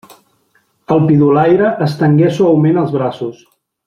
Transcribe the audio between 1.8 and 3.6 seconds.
estenguè suaument els braços.